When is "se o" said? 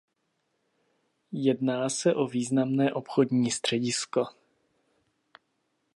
1.89-2.27